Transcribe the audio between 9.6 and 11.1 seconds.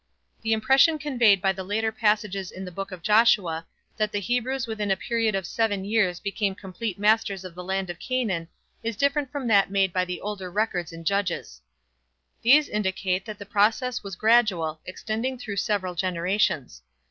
made by the older records in